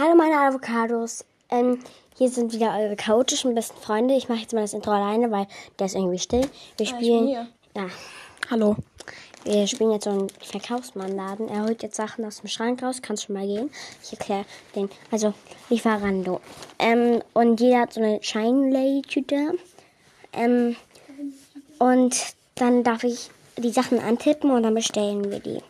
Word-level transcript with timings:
Hallo 0.00 0.14
meine 0.14 0.40
Avocados. 0.40 1.26
Ähm, 1.50 1.78
hier 2.16 2.30
sind 2.30 2.54
wieder 2.54 2.74
eure 2.74 2.96
chaotischen 2.96 3.54
besten 3.54 3.78
Freunde. 3.82 4.14
Ich 4.14 4.30
mache 4.30 4.38
jetzt 4.38 4.54
mal 4.54 4.62
das 4.62 4.72
Intro 4.72 4.92
alleine, 4.92 5.30
weil 5.30 5.46
der 5.78 5.88
ist 5.88 5.94
irgendwie 5.94 6.18
still. 6.18 6.48
Wir 6.78 6.84
ich 6.84 6.88
spielen. 6.88 7.28
Ja, 7.28 7.86
Hallo. 8.50 8.76
wir 9.44 9.66
spielen 9.66 9.90
jetzt 9.90 10.04
so 10.04 10.10
einen 10.10 10.30
Verkaufsmannladen. 10.40 11.48
Er 11.48 11.64
holt 11.64 11.82
jetzt 11.82 11.96
Sachen 11.96 12.24
aus 12.24 12.40
dem 12.40 12.48
Schrank 12.48 12.82
raus. 12.82 13.02
Kannst 13.02 13.24
schon 13.24 13.34
mal 13.34 13.46
gehen. 13.46 13.70
Ich 14.02 14.10
erkläre 14.12 14.46
den. 14.74 14.88
Also 15.10 15.34
Lieferando. 15.68 16.40
Ähm, 16.78 17.20
und 17.34 17.60
jeder 17.60 17.80
hat 17.80 17.92
so 17.92 18.00
eine 18.00 18.22
Scheinlay-Tüte. 18.22 19.58
Ähm, 20.32 20.76
und 21.78 22.16
dann 22.54 22.84
darf 22.84 23.04
ich 23.04 23.28
die 23.58 23.70
Sachen 23.70 23.98
antippen 23.98 24.50
und 24.50 24.62
dann 24.62 24.74
bestellen 24.74 25.30
wir 25.30 25.40
die. 25.40 25.60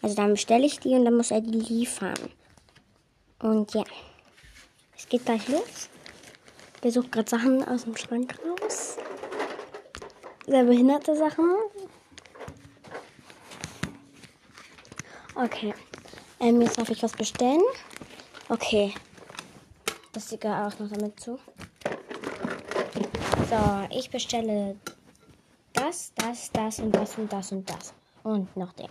Also 0.00 0.16
dann 0.16 0.30
bestelle 0.30 0.64
ich 0.64 0.80
die 0.80 0.94
und 0.94 1.04
dann 1.04 1.14
muss 1.14 1.30
er 1.30 1.42
die 1.42 1.60
liefern. 1.60 2.14
Und 3.38 3.74
ja, 3.74 3.84
es 4.96 5.08
geht 5.08 5.24
gleich 5.24 5.46
los. 5.48 5.88
Der 6.82 6.90
sucht 6.90 7.12
gerade 7.12 7.28
Sachen 7.28 7.66
aus 7.66 7.84
dem 7.84 7.96
Schrank 7.96 8.34
raus. 8.44 8.96
Sehr 10.46 10.64
behinderte 10.64 11.16
Sachen. 11.16 11.44
Okay. 15.34 15.74
Ähm, 16.40 16.60
jetzt 16.62 16.78
darf 16.78 16.88
ich 16.90 17.02
was 17.02 17.12
bestellen. 17.12 17.62
Okay. 18.48 18.94
Das 20.12 20.30
sieht 20.30 20.44
ja 20.44 20.66
auch 20.66 20.78
noch 20.78 20.88
damit 20.88 21.18
zu. 21.20 21.38
So, 23.50 23.88
ich 23.90 24.10
bestelle 24.10 24.76
das, 25.72 26.12
das, 26.14 26.50
das 26.52 26.78
und 26.78 26.92
das 26.92 27.18
und 27.18 27.32
das 27.32 27.52
und 27.52 27.68
das. 27.68 27.92
Und 28.22 28.56
noch 28.56 28.72
den. 28.72 28.88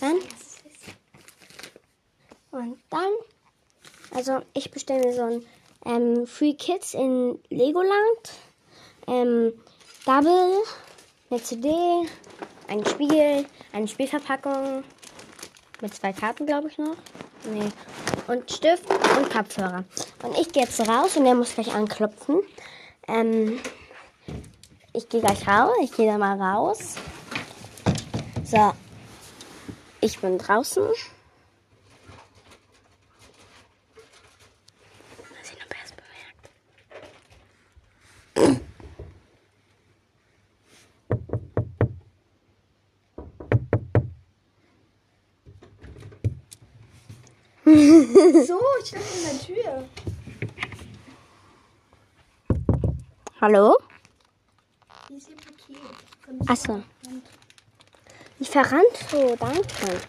Dann. 0.00 0.18
Und 2.50 2.78
dann. 2.90 3.12
Also, 4.14 4.40
ich 4.54 4.70
bestelle 4.70 5.04
mir 5.04 5.12
so 5.12 5.22
ein 5.22 5.44
ähm, 5.84 6.26
Free 6.26 6.54
Kids 6.54 6.94
in 6.94 7.38
Legoland. 7.50 8.32
Ähm, 9.06 9.52
Double, 10.06 10.62
eine 11.30 11.42
CD, 11.42 11.68
ein 12.68 12.84
Spiegel, 12.86 13.44
eine 13.72 13.88
Spielverpackung 13.88 14.84
mit 15.80 15.94
zwei 15.94 16.12
Karten, 16.12 16.46
glaube 16.46 16.68
ich 16.68 16.78
noch. 16.78 16.96
Nee. 17.52 17.68
Und 18.26 18.50
Stift 18.50 18.88
und 18.90 19.30
Kopfhörer. 19.30 19.84
Und 20.22 20.38
ich 20.38 20.50
gehe 20.52 20.62
jetzt 20.62 20.80
raus 20.88 21.16
und 21.16 21.26
er 21.26 21.34
muss 21.34 21.54
gleich 21.54 21.74
anklopfen. 21.74 22.40
Ähm, 23.06 23.60
ich 24.94 25.08
gehe 25.08 25.20
gleich 25.20 25.46
raus. 25.46 25.74
Ich 25.82 25.92
gehe 25.92 26.06
da 26.06 26.16
mal 26.16 26.40
raus. 26.40 26.94
So. 28.44 28.72
Ich 30.00 30.18
bin 30.20 30.38
draußen. 30.38 30.82
Mal 30.84 30.94
sehen, 35.42 35.58
ob 35.64 35.74
er 35.74 35.84
es 35.84 35.92
bemerkt. 35.92 36.50
So, 47.66 48.60
ich 48.82 48.92
in 48.92 49.00
der 49.24 49.40
Tür. 49.40 49.88
Hallo? 53.40 53.76
Hier 55.08 55.16
ist 55.16 55.30
Ihr 55.30 55.36
Paket. 55.36 56.50
Achso. 56.50 56.82
Lieferanto, 58.38 59.36
danke. 59.40 60.00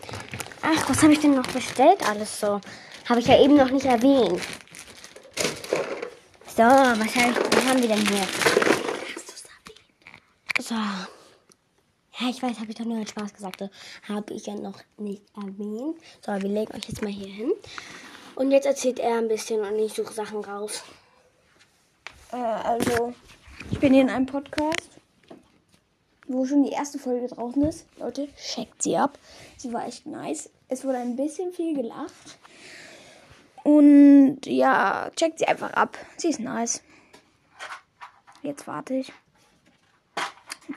Ach, 0.61 0.89
was 0.89 1.01
habe 1.01 1.13
ich 1.13 1.19
denn 1.19 1.35
noch 1.35 1.47
bestellt 1.47 2.05
alles 2.05 2.41
so? 2.41 2.59
Habe 3.07 3.21
ich 3.21 3.27
ja 3.27 3.41
eben 3.41 3.55
noch 3.55 3.71
nicht 3.71 3.85
erwähnt. 3.85 4.41
So, 6.57 6.63
was, 6.63 7.15
hab 7.15 7.29
ich, 7.29 7.55
was 7.55 7.65
haben 7.65 7.81
wir 7.81 7.87
denn 7.87 8.05
hier? 8.05 8.27
Hast 9.15 9.29
du's 9.29 9.43
erwähnt? 9.43 10.59
So. 10.59 11.14
Ja, 12.17 12.29
ich 12.29 12.41
weiß, 12.41 12.59
habe 12.59 12.69
ich 12.69 12.77
doch 12.77 12.85
nur 12.85 12.97
als 12.97 13.09
Spaß 13.09 13.33
gesagt. 13.33 13.63
Habe 14.07 14.33
ich 14.33 14.45
ja 14.45 14.55
noch 14.55 14.79
nicht 14.97 15.23
erwähnt. 15.35 15.97
So, 16.25 16.31
wir 16.31 16.49
legen 16.49 16.73
euch 16.73 16.87
jetzt 16.87 17.01
mal 17.01 17.11
hier 17.11 17.27
hin. 17.27 17.51
Und 18.35 18.51
jetzt 18.51 18.65
erzählt 18.65 18.99
er 18.99 19.17
ein 19.17 19.27
bisschen 19.27 19.61
und 19.61 19.77
ich 19.79 19.93
suche 19.93 20.13
Sachen 20.13 20.43
raus. 20.43 20.83
Äh, 22.31 22.37
also, 22.37 23.13
ich 23.69 23.79
bin 23.79 23.93
hier 23.93 24.03
in 24.03 24.09
einem 24.09 24.25
Podcast, 24.25 24.89
wo 26.27 26.45
schon 26.45 26.63
die 26.63 26.71
erste 26.71 26.99
Folge 26.99 27.27
draußen 27.27 27.63
ist. 27.63 27.85
Leute, 27.97 28.29
checkt 28.35 28.81
sie 28.81 28.95
ab. 28.95 29.17
Sie 29.57 29.73
war 29.73 29.85
echt 29.85 30.05
nice. 30.05 30.49
Es 30.69 30.85
wurde 30.85 30.99
ein 30.99 31.17
bisschen 31.17 31.51
viel 31.51 31.75
gelacht. 31.75 32.37
Und 33.63 34.39
ja, 34.45 35.09
checkt 35.15 35.39
sie 35.39 35.47
einfach 35.47 35.73
ab. 35.73 35.97
Sie 36.17 36.29
ist 36.29 36.39
nice. 36.39 36.81
Jetzt 38.41 38.67
warte 38.67 38.93
ich. 38.95 39.11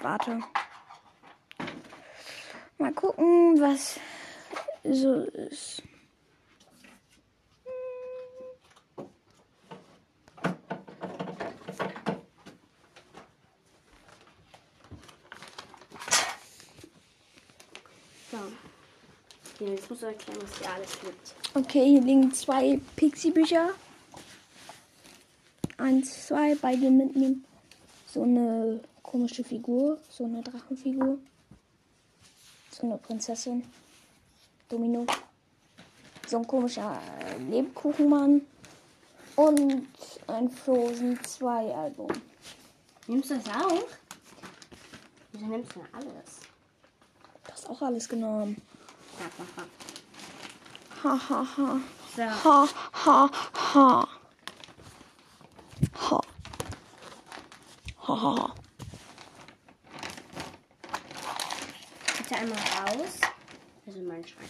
Warte. 0.00 0.43
Mal 2.78 2.93
gucken, 2.93 3.61
was 3.61 3.99
so 4.84 5.22
ist. 5.25 5.83
So. 18.31 19.65
Jetzt 19.65 19.91
muss 19.91 19.99
ich 19.99 20.05
erklären, 20.05 20.38
was 20.41 20.59
hier 20.59 20.71
alles 20.71 21.00
gibt. 21.00 21.34
Okay, 21.55 21.84
hier 21.84 22.00
liegen 22.00 22.33
zwei 22.33 22.81
Pixie-Bücher. 22.94 23.71
Eins, 25.78 26.28
zwei, 26.28 26.55
beide 26.55 26.91
mitnehmen. 26.91 27.44
So 28.06 28.22
eine 28.22 28.81
komische 29.03 29.43
Figur, 29.43 29.99
so 30.09 30.25
eine 30.25 30.43
Drachenfigur. 30.43 31.19
So 32.71 32.87
eine 32.87 32.99
Prinzessin. 32.99 33.65
Domino. 34.69 35.06
So 36.27 36.39
ein 36.39 36.47
komischer 36.47 37.01
Lebkuchenmann. 37.49 38.43
Und 39.37 39.89
ein 40.27 40.51
Frozen 40.51 41.23
2 41.23 41.75
Album. 41.75 42.09
Nimmst 43.06 43.31
du 43.31 43.39
das 43.39 43.55
auch? 43.55 43.84
Wieso 45.33 45.47
nimmst 45.47 45.75
du 45.75 45.81
denn 45.81 45.95
alles? 45.95 46.41
Du 47.45 47.53
hast 47.53 47.71
auch 47.71 47.83
alles 47.83 48.09
genommen. 48.09 48.61
Ha, 51.03 51.21
ha, 51.29 51.47
ha. 51.56 51.81
So. 52.17 52.23
Ha, 52.23 52.69
ha, 52.93 53.31
ha. 53.75 53.75
Ha. 53.75 54.09
Ha, 55.95 56.21
ha, 58.09 58.37
ha. 58.37 58.55
Bitte 62.28 62.43
einmal 62.43 62.59
raus. 62.59 63.21
Also 63.87 64.00
mein 64.00 64.22
Schrank. 64.27 64.49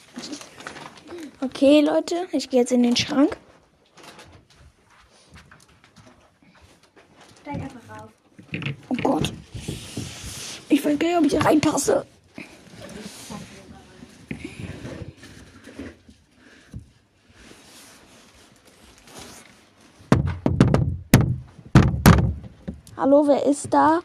Okay, 1.41 1.81
Leute, 1.81 2.27
ich 2.33 2.51
gehe 2.51 2.61
jetzt 2.61 2.73
in 2.73 2.83
den 2.83 2.97
Schrank. 2.97 3.37
Steig 7.41 7.55
einfach 7.55 7.81
rauf. 7.89 8.11
Oh 8.89 8.95
Gott. 9.03 9.33
Ich 10.69 10.85
weiß 10.85 10.99
gar 10.99 11.09
nicht, 11.09 11.19
ob 11.19 11.25
ich 11.27 11.31
hier 11.31 11.45
reinpasse. 11.45 12.05
Hallo, 22.97 23.25
wer 23.29 23.47
ist 23.47 23.73
da? 23.73 24.01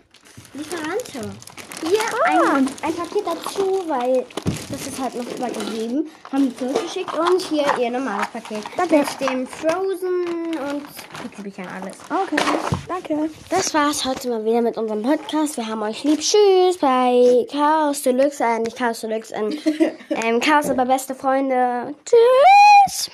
Lieferante. 0.54 1.53
Hier 1.84 2.02
ein, 2.26 2.68
ein 2.82 2.96
Paket 2.96 3.26
dazu, 3.26 3.84
weil 3.88 4.26
das 4.70 4.88
ist 4.88 5.00
halt 5.00 5.16
noch 5.16 5.26
übergegeben. 5.26 6.10
Haben 6.32 6.50
die 6.50 6.58
zurückgeschickt 6.58 7.14
und 7.14 7.42
hier 7.42 7.66
ihr 7.80 7.92
normales 7.92 8.28
Paket. 8.28 8.64
Danke. 8.78 8.98
Mit 8.98 9.30
dem 9.30 9.48
Frozen 9.48 10.26
und 10.70 10.84
Pixelbüchern 11.22 11.68
alles. 11.68 11.98
Okay, 12.10 12.42
danke. 12.88 13.30
Das 13.50 13.74
war's 13.74 14.06
heute 14.06 14.30
mal 14.30 14.44
wieder 14.46 14.62
mit 14.62 14.78
unserem 14.78 15.04
Podcast. 15.04 15.58
Wir 15.58 15.68
haben 15.68 15.84
euch 15.84 16.04
lieb. 16.04 16.20
Tschüss 16.20 16.78
bei 16.80 17.46
Chaos 17.52 18.02
Deluxe. 18.02 18.44
Äh, 18.44 18.60
nicht 18.60 18.78
Chaos 18.78 19.02
Deluxe. 19.02 19.34
Ähm, 19.34 19.58
ähm, 20.10 20.40
Chaos 20.40 20.70
aber 20.70 20.86
beste 20.86 21.14
Freunde. 21.14 21.94
Tschüss. 22.06 23.12